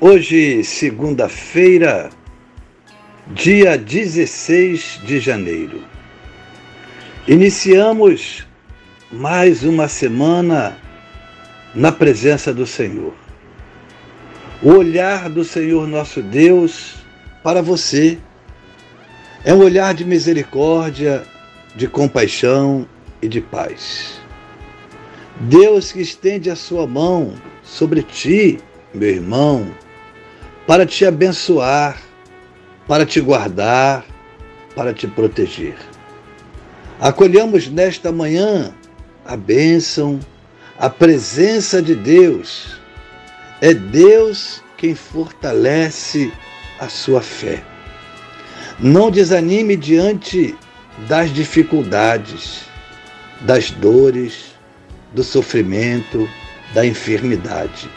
Hoje, 0.00 0.62
segunda-feira, 0.62 2.10
dia 3.26 3.76
16 3.76 5.00
de 5.04 5.18
janeiro. 5.18 5.82
Iniciamos 7.26 8.46
mais 9.10 9.64
uma 9.64 9.88
semana 9.88 10.78
na 11.74 11.90
presença 11.90 12.54
do 12.54 12.64
Senhor. 12.64 13.12
O 14.62 14.70
olhar 14.70 15.28
do 15.28 15.42
Senhor 15.42 15.88
nosso 15.88 16.22
Deus 16.22 16.98
para 17.42 17.60
você 17.60 18.18
é 19.44 19.52
um 19.52 19.64
olhar 19.64 19.94
de 19.94 20.04
misericórdia, 20.04 21.24
de 21.74 21.88
compaixão 21.88 22.86
e 23.20 23.26
de 23.26 23.40
paz. 23.40 24.20
Deus 25.40 25.90
que 25.90 26.00
estende 26.00 26.48
a 26.50 26.54
sua 26.54 26.86
mão 26.86 27.34
sobre 27.64 28.04
ti, 28.04 28.60
meu 28.94 29.08
irmão, 29.08 29.66
para 30.68 30.84
te 30.84 31.06
abençoar, 31.06 31.98
para 32.86 33.06
te 33.06 33.22
guardar, 33.22 34.04
para 34.76 34.92
te 34.92 35.06
proteger. 35.06 35.76
Acolhamos 37.00 37.68
nesta 37.68 38.12
manhã 38.12 38.74
a 39.24 39.34
bênção, 39.34 40.20
a 40.78 40.90
presença 40.90 41.80
de 41.80 41.94
Deus. 41.94 42.78
É 43.62 43.72
Deus 43.72 44.62
quem 44.76 44.94
fortalece 44.94 46.30
a 46.78 46.90
sua 46.90 47.22
fé. 47.22 47.64
Não 48.78 49.10
desanime 49.10 49.74
diante 49.74 50.54
das 51.08 51.32
dificuldades, 51.32 52.64
das 53.40 53.70
dores, 53.70 54.54
do 55.14 55.24
sofrimento, 55.24 56.28
da 56.74 56.84
enfermidade. 56.84 57.88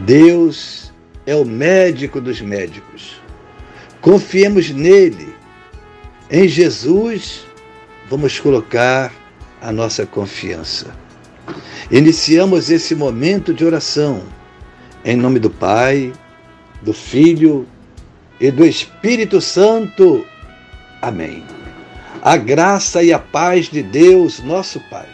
Deus 0.00 0.81
é 1.26 1.34
o 1.34 1.44
médico 1.44 2.20
dos 2.20 2.40
médicos. 2.40 3.20
Confiemos 4.00 4.70
nele. 4.70 5.34
Em 6.30 6.48
Jesus, 6.48 7.44
vamos 8.08 8.38
colocar 8.40 9.12
a 9.60 9.70
nossa 9.70 10.06
confiança. 10.06 10.94
Iniciamos 11.90 12.70
esse 12.70 12.94
momento 12.94 13.52
de 13.52 13.64
oração 13.64 14.22
em 15.04 15.16
nome 15.16 15.38
do 15.38 15.50
Pai, 15.50 16.12
do 16.80 16.92
Filho 16.92 17.66
e 18.40 18.50
do 18.50 18.64
Espírito 18.64 19.40
Santo. 19.40 20.24
Amém. 21.00 21.44
A 22.22 22.36
graça 22.36 23.02
e 23.02 23.12
a 23.12 23.18
paz 23.18 23.66
de 23.66 23.82
Deus, 23.82 24.40
nosso 24.40 24.80
Pai, 24.88 25.08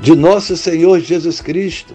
de 0.00 0.16
nosso 0.16 0.56
Senhor 0.56 0.98
Jesus 1.00 1.40
Cristo 1.40 1.94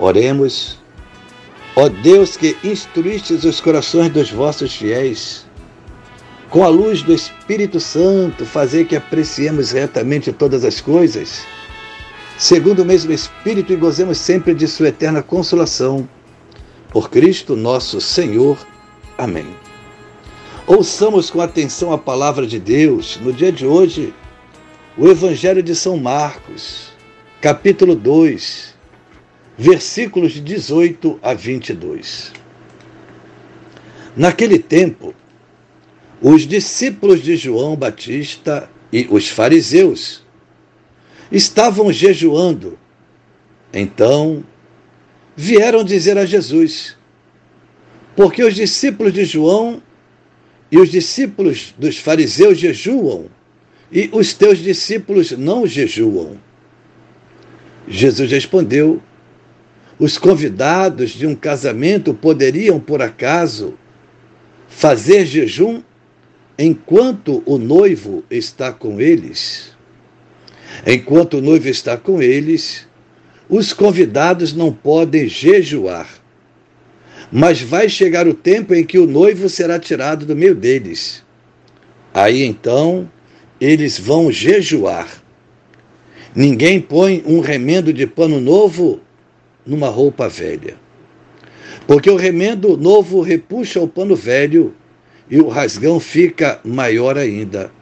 Oremos. 0.00 0.78
Ó 1.76 1.90
Deus 1.90 2.34
que 2.34 2.56
instruístes 2.64 3.44
os 3.44 3.60
corações 3.60 4.10
dos 4.10 4.30
vossos 4.30 4.74
fiéis, 4.74 5.44
com 6.48 6.64
a 6.64 6.68
luz 6.68 7.02
do 7.02 7.12
Espírito 7.12 7.78
Santo, 7.78 8.46
fazer 8.46 8.86
que 8.86 8.96
apreciemos 8.96 9.72
retamente 9.72 10.32
todas 10.32 10.64
as 10.64 10.80
coisas, 10.80 11.42
segundo 12.38 12.80
o 12.80 12.84
mesmo 12.84 13.12
Espírito, 13.12 13.74
e 13.74 13.76
gozemos 13.76 14.16
sempre 14.16 14.54
de 14.54 14.66
Sua 14.66 14.88
eterna 14.88 15.22
consolação. 15.22 16.08
Por 16.88 17.10
Cristo 17.10 17.54
nosso 17.54 18.00
Senhor. 18.00 18.56
Amém. 19.18 19.54
Ouçamos 20.66 21.28
com 21.28 21.42
atenção 21.42 21.92
a 21.92 21.98
palavra 21.98 22.46
de 22.46 22.58
Deus 22.58 23.18
no 23.20 23.34
dia 23.34 23.52
de 23.52 23.66
hoje, 23.66 24.14
o 24.96 25.06
Evangelho 25.06 25.62
de 25.62 25.74
São 25.74 25.98
Marcos, 25.98 26.88
capítulo 27.40 27.94
2 27.94 28.69
versículos 29.60 30.32
de 30.32 30.40
18 30.40 31.20
a 31.22 31.34
22. 31.34 32.32
Naquele 34.16 34.58
tempo, 34.58 35.14
os 36.18 36.46
discípulos 36.46 37.22
de 37.22 37.36
João 37.36 37.76
Batista 37.76 38.70
e 38.90 39.06
os 39.10 39.28
fariseus 39.28 40.24
estavam 41.30 41.92
jejuando. 41.92 42.78
Então, 43.70 44.42
vieram 45.36 45.84
dizer 45.84 46.16
a 46.16 46.24
Jesus: 46.24 46.96
Porque 48.16 48.42
os 48.42 48.54
discípulos 48.54 49.12
de 49.12 49.26
João 49.26 49.82
e 50.72 50.78
os 50.78 50.90
discípulos 50.90 51.74
dos 51.76 51.98
fariseus 51.98 52.58
jejuam, 52.58 53.26
e 53.92 54.08
os 54.10 54.32
teus 54.32 54.58
discípulos 54.58 55.32
não 55.32 55.66
jejuam. 55.66 56.38
Jesus 57.86 58.30
respondeu: 58.30 59.02
os 60.00 60.16
convidados 60.16 61.10
de 61.10 61.26
um 61.26 61.34
casamento 61.34 62.14
poderiam, 62.14 62.80
por 62.80 63.02
acaso, 63.02 63.74
fazer 64.66 65.26
jejum 65.26 65.82
enquanto 66.58 67.42
o 67.44 67.58
noivo 67.58 68.24
está 68.30 68.72
com 68.72 68.98
eles? 68.98 69.76
Enquanto 70.86 71.34
o 71.34 71.42
noivo 71.42 71.68
está 71.68 71.98
com 71.98 72.22
eles, 72.22 72.88
os 73.46 73.74
convidados 73.74 74.54
não 74.54 74.72
podem 74.72 75.28
jejuar. 75.28 76.08
Mas 77.30 77.60
vai 77.60 77.86
chegar 77.86 78.26
o 78.26 78.32
tempo 78.32 78.74
em 78.74 78.82
que 78.82 78.98
o 78.98 79.06
noivo 79.06 79.50
será 79.50 79.78
tirado 79.78 80.24
do 80.24 80.34
meio 80.34 80.54
deles. 80.54 81.22
Aí 82.14 82.42
então 82.42 83.10
eles 83.60 83.98
vão 83.98 84.32
jejuar. 84.32 85.08
Ninguém 86.34 86.80
põe 86.80 87.22
um 87.26 87.40
remendo 87.40 87.92
de 87.92 88.06
pano 88.06 88.40
novo 88.40 89.00
numa 89.66 89.88
roupa 89.88 90.28
velha. 90.28 90.76
Porque 91.86 92.10
o 92.10 92.16
remendo 92.16 92.76
novo 92.76 93.20
repuxa 93.20 93.80
o 93.80 93.88
pano 93.88 94.14
velho 94.16 94.74
e 95.28 95.40
o 95.40 95.48
rasgão 95.48 96.00
fica 96.00 96.60
maior 96.64 97.16
ainda. 97.16 97.72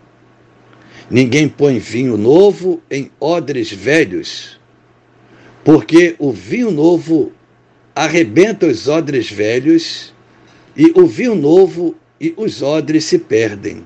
Ninguém 1.10 1.48
põe 1.48 1.78
vinho 1.78 2.16
novo 2.16 2.82
em 2.90 3.10
odres 3.18 3.72
velhos, 3.72 4.60
porque 5.64 6.14
o 6.18 6.30
vinho 6.30 6.70
novo 6.70 7.32
arrebenta 7.94 8.66
os 8.66 8.88
odres 8.88 9.30
velhos 9.30 10.14
e 10.76 10.92
o 10.94 11.06
vinho 11.06 11.34
novo 11.34 11.96
e 12.20 12.34
os 12.36 12.62
odres 12.62 13.04
se 13.04 13.18
perdem. 13.18 13.84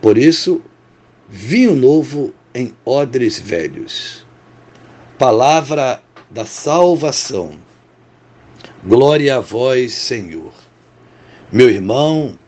Por 0.00 0.16
isso, 0.16 0.62
vinho 1.28 1.74
novo 1.74 2.32
em 2.54 2.72
odres 2.84 3.38
velhos. 3.38 4.26
Palavra 5.18 6.02
da 6.30 6.44
salvação. 6.44 7.58
Glória 8.84 9.36
a 9.36 9.40
vós, 9.40 9.92
Senhor. 9.92 10.52
Meu 11.50 11.70
irmão 11.70 12.38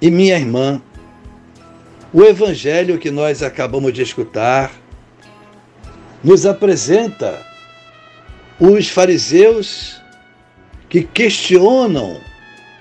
e 0.00 0.10
minha 0.10 0.38
irmã, 0.38 0.80
o 2.12 2.22
evangelho 2.22 2.98
que 2.98 3.10
nós 3.10 3.42
acabamos 3.42 3.92
de 3.92 4.02
escutar 4.02 4.72
nos 6.22 6.46
apresenta 6.46 7.44
os 8.58 8.88
fariseus 8.88 10.00
que 10.88 11.02
questionam 11.02 12.20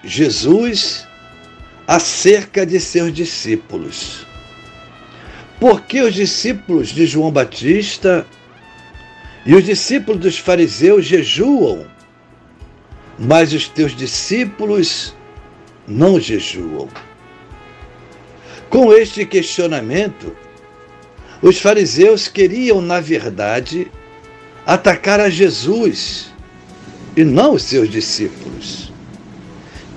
Jesus 0.04 1.08
acerca 1.88 2.66
de 2.66 2.80
seus 2.80 3.14
discípulos. 3.14 4.26
Por 5.60 5.82
que 5.82 6.02
os 6.02 6.14
discípulos 6.14 6.90
de 6.90 7.06
João 7.06 7.32
Batista 7.32 8.26
e 9.46 9.54
os 9.54 9.64
discípulos 9.64 10.22
dos 10.22 10.40
fariseus 10.40 11.06
jejuam, 11.06 11.86
mas 13.20 13.54
os 13.54 13.68
teus 13.68 13.96
discípulos 13.96 15.14
não 15.88 16.20
jejuam. 16.20 16.90
Com 18.70 18.92
este 18.92 19.26
questionamento, 19.26 20.36
os 21.42 21.60
fariseus 21.60 22.28
queriam, 22.28 22.82
na 22.82 23.00
verdade, 23.00 23.92
atacar 24.66 25.20
a 25.20 25.30
Jesus 25.30 26.34
e 27.16 27.24
não 27.24 27.54
os 27.54 27.64
seus 27.64 27.90
discípulos. 27.90 28.92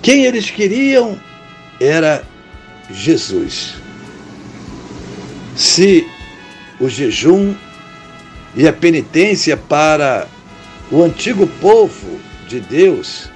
Quem 0.03 0.27
eles 0.27 0.51
queriam 0.51 1.19
era 1.81 2.23
Jesus. 2.91 3.75
Se 5.57 6.07
o 6.79 6.89
jejum 6.89 7.55
e 8.55 8.67
a 8.67 8.73
penitência 8.73 9.57
para 9.57 10.27
o 10.91 11.03
antigo 11.03 11.47
povo 11.61 12.19
de 12.49 12.61
Deus 12.61 13.31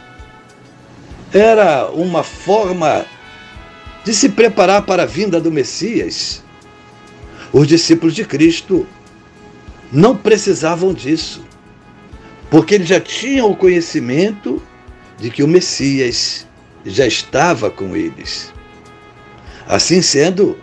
era 1.32 1.90
uma 1.90 2.22
forma 2.22 3.04
de 4.04 4.14
se 4.14 4.28
preparar 4.28 4.82
para 4.82 5.04
a 5.04 5.06
vinda 5.06 5.40
do 5.40 5.50
Messias, 5.50 6.42
os 7.52 7.66
discípulos 7.66 8.14
de 8.14 8.24
Cristo 8.24 8.86
não 9.92 10.16
precisavam 10.16 10.92
disso, 10.92 11.44
porque 12.50 12.74
eles 12.74 12.88
já 12.88 13.00
tinham 13.00 13.50
o 13.50 13.56
conhecimento 13.56 14.62
de 15.18 15.30
que 15.30 15.42
o 15.42 15.48
Messias 15.48 16.46
já 16.84 17.06
estava 17.06 17.70
com 17.70 17.94
eles. 17.94 18.52
Assim 19.68 20.02
sendo, 20.02 20.58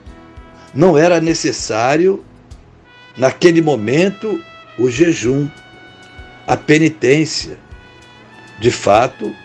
não 0.73 0.97
era 0.97 1.21
necessário, 1.21 2.23
naquele 3.17 3.61
momento, 3.61 4.41
o 4.77 4.89
jejum, 4.89 5.49
a 6.47 6.55
penitência. 6.55 7.57
De 8.59 8.71
fato, 8.71 9.35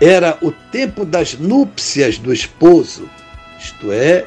era 0.00 0.38
o 0.40 0.50
tempo 0.50 1.04
das 1.04 1.34
núpcias 1.34 2.18
do 2.18 2.32
esposo, 2.32 3.08
isto 3.58 3.92
é, 3.92 4.26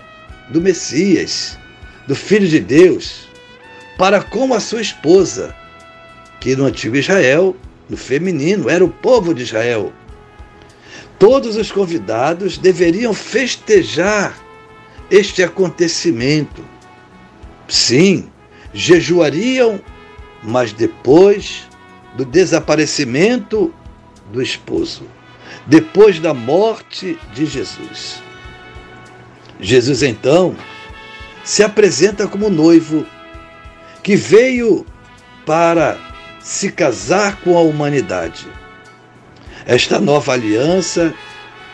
do 0.49 0.61
Messias, 0.61 1.57
do 2.07 2.15
Filho 2.15 2.47
de 2.47 2.59
Deus, 2.59 3.27
para 3.97 4.21
com 4.21 4.53
a 4.53 4.59
sua 4.59 4.81
esposa, 4.81 5.55
que 6.39 6.55
no 6.55 6.65
antigo 6.65 6.95
Israel, 6.95 7.55
no 7.89 7.97
feminino, 7.97 8.69
era 8.69 8.83
o 8.83 8.89
povo 8.89 9.33
de 9.33 9.43
Israel. 9.43 9.91
Todos 11.17 11.55
os 11.55 11.71
convidados 11.71 12.57
deveriam 12.57 13.13
festejar 13.13 14.37
este 15.09 15.41
acontecimento. 15.41 16.63
Sim, 17.67 18.29
jejuariam, 18.73 19.79
mas 20.43 20.73
depois 20.73 21.67
do 22.15 22.25
desaparecimento 22.25 23.73
do 24.31 24.41
esposo 24.41 25.03
depois 25.65 26.19
da 26.19 26.33
morte 26.33 27.17
de 27.33 27.45
Jesus. 27.45 28.21
Jesus 29.59 30.03
então 30.03 30.55
se 31.43 31.63
apresenta 31.63 32.27
como 32.27 32.49
noivo 32.49 33.05
que 34.01 34.15
veio 34.15 34.85
para 35.45 35.97
se 36.41 36.71
casar 36.71 37.39
com 37.41 37.57
a 37.57 37.61
humanidade. 37.61 38.47
Esta 39.65 39.99
nova 39.99 40.33
aliança 40.33 41.13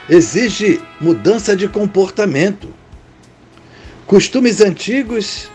exige 0.08 0.80
mudança 1.02 1.56
de 1.56 1.68
comportamento. 1.68 2.72
Costumes 4.06 4.62
antigos 4.62 5.50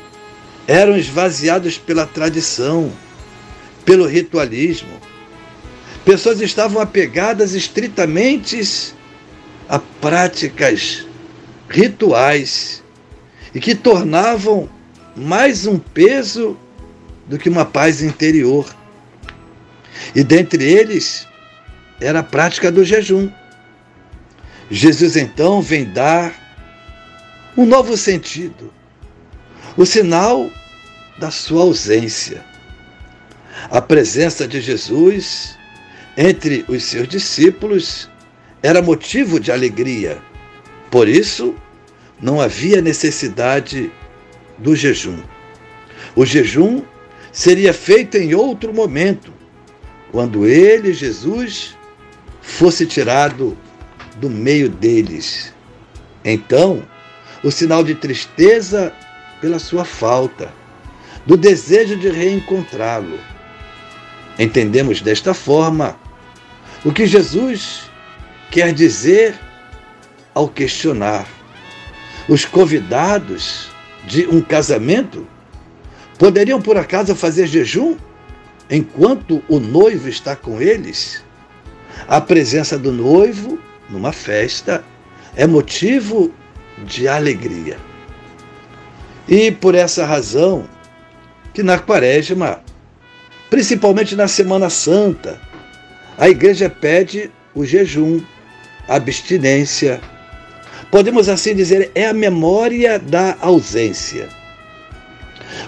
eram 0.66 0.96
esvaziados 0.96 1.78
pela 1.78 2.06
tradição, 2.06 2.92
pelo 3.84 4.06
ritualismo 4.06 5.00
Pessoas 6.04 6.42
estavam 6.42 6.82
apegadas 6.82 7.54
estritamente 7.54 8.60
a 9.66 9.78
práticas 9.78 11.06
rituais 11.68 12.82
e 13.54 13.60
que 13.60 13.74
tornavam 13.74 14.68
mais 15.16 15.66
um 15.66 15.78
peso 15.78 16.58
do 17.26 17.38
que 17.38 17.48
uma 17.48 17.64
paz 17.64 18.02
interior. 18.02 18.68
E 20.14 20.22
dentre 20.22 20.62
eles 20.62 21.26
era 21.98 22.18
a 22.18 22.24
prática 22.24 22.70
do 22.70 22.84
jejum. 22.84 23.30
Jesus 24.70 25.16
então 25.16 25.62
vem 25.62 25.86
dar 25.86 26.34
um 27.56 27.64
novo 27.64 27.96
sentido, 27.96 28.70
o 29.76 29.84
sinal 29.84 30.50
da 31.18 31.30
sua 31.30 31.62
ausência. 31.62 32.44
A 33.70 33.80
presença 33.80 34.46
de 34.46 34.60
Jesus 34.60 35.56
entre 36.16 36.64
os 36.68 36.84
seus 36.84 37.08
discípulos 37.08 38.08
era 38.62 38.82
motivo 38.82 39.40
de 39.40 39.50
alegria. 39.50 40.18
Por 40.90 41.08
isso, 41.08 41.54
não 42.20 42.40
havia 42.40 42.80
necessidade 42.80 43.90
do 44.58 44.76
jejum. 44.76 45.18
O 46.14 46.24
jejum 46.24 46.82
seria 47.32 47.72
feito 47.72 48.16
em 48.16 48.34
outro 48.34 48.72
momento, 48.72 49.32
quando 50.12 50.46
ele, 50.46 50.92
Jesus, 50.92 51.76
fosse 52.40 52.86
tirado 52.86 53.58
do 54.16 54.30
meio 54.30 54.68
deles. 54.68 55.52
Então, 56.24 56.86
o 57.42 57.50
sinal 57.50 57.82
de 57.82 57.96
tristeza 57.96 58.92
pela 59.44 59.58
sua 59.58 59.84
falta, 59.84 60.50
do 61.26 61.36
desejo 61.36 61.98
de 61.98 62.08
reencontrá-lo. 62.08 63.18
Entendemos 64.38 65.02
desta 65.02 65.34
forma 65.34 65.98
o 66.82 66.90
que 66.90 67.06
Jesus 67.06 67.90
quer 68.50 68.72
dizer 68.72 69.38
ao 70.32 70.48
questionar 70.48 71.28
os 72.26 72.46
convidados 72.46 73.68
de 74.06 74.26
um 74.26 74.40
casamento 74.40 75.26
poderiam 76.18 76.62
por 76.62 76.78
acaso 76.78 77.14
fazer 77.14 77.46
jejum 77.46 77.98
enquanto 78.70 79.42
o 79.46 79.60
noivo 79.60 80.08
está 80.08 80.34
com 80.34 80.58
eles? 80.58 81.22
A 82.08 82.18
presença 82.18 82.78
do 82.78 82.90
noivo 82.90 83.58
numa 83.90 84.10
festa 84.10 84.82
é 85.36 85.46
motivo 85.46 86.32
de 86.86 87.06
alegria. 87.06 87.76
E 89.28 89.50
por 89.50 89.74
essa 89.74 90.04
razão 90.04 90.68
que 91.52 91.62
na 91.62 91.78
quaresma, 91.78 92.62
principalmente 93.48 94.14
na 94.16 94.28
Semana 94.28 94.68
Santa, 94.68 95.40
a 96.18 96.28
igreja 96.28 96.68
pede 96.68 97.30
o 97.54 97.64
jejum, 97.64 98.20
a 98.88 98.96
abstinência. 98.96 100.00
Podemos 100.90 101.28
assim 101.28 101.54
dizer, 101.54 101.90
é 101.94 102.06
a 102.06 102.12
memória 102.12 102.98
da 102.98 103.36
ausência. 103.40 104.28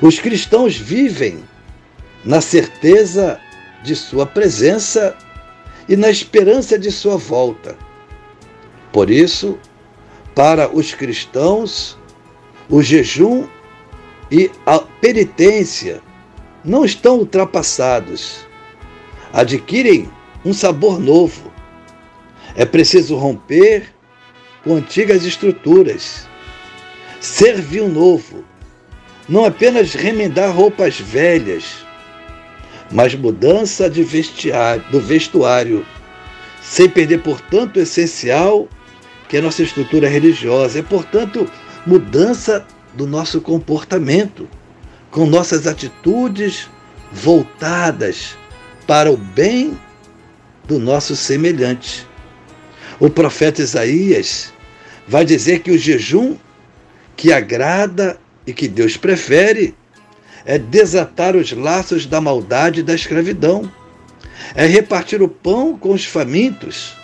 Os 0.02 0.18
cristãos 0.18 0.76
vivem 0.76 1.42
na 2.24 2.40
certeza 2.40 3.40
de 3.82 3.94
sua 3.94 4.26
presença 4.26 5.16
e 5.88 5.96
na 5.96 6.10
esperança 6.10 6.78
de 6.78 6.90
sua 6.90 7.16
volta. 7.16 7.76
Por 8.92 9.10
isso, 9.10 9.58
para 10.34 10.68
os 10.68 10.92
cristãos, 10.92 11.96
o 12.68 12.82
jejum 12.82 13.46
e 14.30 14.50
a 14.64 14.78
penitência 14.78 16.00
não 16.64 16.84
estão 16.84 17.18
ultrapassados. 17.18 18.46
Adquirem 19.32 20.10
um 20.44 20.52
sabor 20.52 20.98
novo. 20.98 21.52
É 22.54 22.64
preciso 22.64 23.16
romper 23.16 23.92
com 24.64 24.76
antigas 24.76 25.24
estruturas, 25.24 26.26
servir 27.20 27.82
o 27.82 27.88
novo, 27.88 28.44
não 29.28 29.44
apenas 29.44 29.94
remendar 29.94 30.50
roupas 30.54 30.98
velhas, 30.98 31.84
mas 32.90 33.14
mudança 33.14 33.90
de 33.90 34.02
vestiário, 34.02 34.82
do 34.90 35.00
vestuário, 35.00 35.84
sem 36.62 36.88
perder, 36.88 37.22
portanto, 37.22 37.76
o 37.76 37.80
essencial 37.80 38.68
que 39.28 39.36
é 39.36 39.40
a 39.40 39.42
nossa 39.42 39.62
estrutura 39.62 40.08
religiosa. 40.08 40.78
É, 40.78 40.82
portanto, 40.82 41.50
mudança 41.86 42.66
do 42.94 43.06
nosso 43.06 43.40
comportamento, 43.40 44.48
com 45.10 45.24
nossas 45.24 45.66
atitudes 45.66 46.68
voltadas 47.12 48.36
para 48.86 49.10
o 49.10 49.16
bem 49.16 49.78
do 50.64 50.78
nosso 50.78 51.14
semelhante. 51.14 52.06
O 52.98 53.08
profeta 53.08 53.62
Isaías 53.62 54.52
vai 55.06 55.24
dizer 55.24 55.60
que 55.60 55.70
o 55.70 55.78
jejum 55.78 56.36
que 57.16 57.32
agrada 57.32 58.18
e 58.46 58.52
que 58.52 58.66
Deus 58.66 58.96
prefere 58.96 59.74
é 60.44 60.58
desatar 60.58 61.36
os 61.36 61.52
laços 61.52 62.06
da 62.06 62.20
maldade 62.20 62.80
e 62.80 62.82
da 62.82 62.94
escravidão, 62.94 63.70
é 64.54 64.66
repartir 64.66 65.22
o 65.22 65.28
pão 65.28 65.76
com 65.76 65.92
os 65.92 66.04
famintos, 66.04 66.94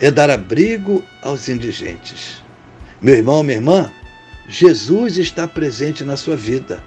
é 0.00 0.10
dar 0.10 0.30
abrigo 0.30 1.02
aos 1.22 1.48
indigentes. 1.48 2.42
Meu 3.00 3.14
irmão, 3.14 3.42
minha 3.42 3.58
irmã, 3.58 3.90
Jesus 4.50 5.16
está 5.16 5.46
presente 5.46 6.02
na 6.02 6.16
sua 6.16 6.34
vida. 6.34 6.82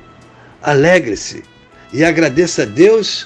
Alegre-se 0.61 1.43
e 1.93 2.03
agradeça 2.03 2.63
a 2.63 2.65
Deus 2.65 3.25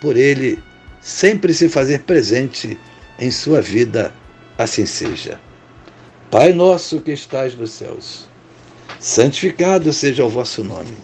por 0.00 0.16
ele 0.16 0.60
sempre 1.00 1.54
se 1.54 1.68
fazer 1.68 2.00
presente 2.00 2.76
em 3.16 3.30
sua 3.30 3.62
vida, 3.62 4.12
assim 4.58 4.84
seja. 4.84 5.40
Pai 6.32 6.52
nosso 6.52 7.00
que 7.00 7.12
estás 7.12 7.54
nos 7.54 7.70
céus, 7.70 8.28
santificado 8.98 9.92
seja 9.92 10.24
o 10.24 10.28
vosso 10.28 10.64
nome. 10.64 10.96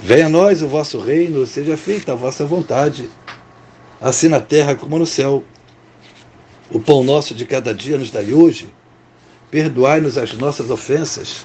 Venha 0.00 0.26
a 0.26 0.28
nós 0.28 0.62
o 0.62 0.68
vosso 0.68 1.00
reino, 1.00 1.44
seja 1.44 1.76
feita 1.76 2.12
a 2.12 2.14
vossa 2.16 2.46
vontade, 2.46 3.10
assim 4.00 4.28
na 4.28 4.40
terra 4.40 4.76
como 4.76 4.96
no 4.96 5.06
céu. 5.06 5.42
O 6.70 6.78
pão 6.78 7.02
nosso 7.02 7.34
de 7.34 7.44
cada 7.44 7.74
dia 7.74 7.98
nos 7.98 8.12
dai 8.12 8.32
hoje. 8.32 8.72
Perdoai-nos 9.50 10.16
as 10.16 10.32
nossas 10.34 10.70
ofensas, 10.70 11.44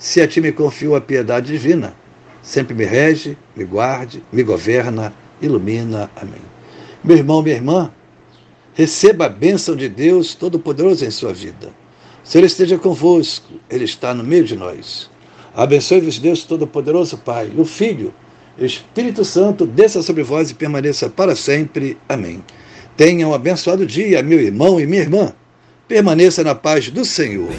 se 0.00 0.22
a 0.22 0.26
ti 0.26 0.40
me 0.40 0.50
confio 0.50 0.96
a 0.96 1.00
piedade 1.00 1.52
divina, 1.52 1.94
sempre 2.42 2.74
me 2.74 2.86
rege, 2.86 3.36
me 3.54 3.64
guarde, 3.64 4.24
me 4.32 4.42
governa, 4.42 5.12
ilumina. 5.42 6.10
Amém. 6.16 6.40
Meu 7.04 7.18
irmão, 7.18 7.42
minha 7.42 7.56
irmã, 7.56 7.92
receba 8.72 9.26
a 9.26 9.28
bênção 9.28 9.76
de 9.76 9.90
Deus 9.90 10.34
Todo-Poderoso 10.34 11.04
em 11.04 11.10
sua 11.10 11.34
vida. 11.34 11.68
O 12.24 12.26
Senhor 12.26 12.46
esteja 12.46 12.78
convosco, 12.78 13.52
Ele 13.68 13.84
está 13.84 14.14
no 14.14 14.24
meio 14.24 14.44
de 14.44 14.56
nós. 14.56 15.10
Abençoe-vos, 15.54 16.18
Deus 16.18 16.44
Todo-Poderoso, 16.44 17.18
Pai, 17.18 17.52
o 17.54 17.66
Filho, 17.66 18.14
Espírito 18.56 19.22
Santo, 19.22 19.66
desça 19.66 20.00
sobre 20.00 20.22
vós 20.22 20.50
e 20.50 20.54
permaneça 20.54 21.10
para 21.10 21.36
sempre. 21.36 21.98
Amém. 22.08 22.42
Tenha 22.96 23.28
um 23.28 23.34
abençoado 23.34 23.84
dia, 23.84 24.22
meu 24.22 24.40
irmão 24.40 24.80
e 24.80 24.86
minha 24.86 25.02
irmã. 25.02 25.34
Permaneça 25.86 26.42
na 26.42 26.54
paz 26.54 26.88
do 26.88 27.04
Senhor. 27.04 27.50